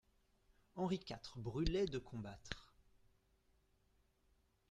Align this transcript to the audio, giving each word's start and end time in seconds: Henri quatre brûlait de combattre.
Henri 0.73 0.97
quatre 0.97 1.37
brûlait 1.37 1.85
de 1.85 1.99
combattre. 1.99 2.73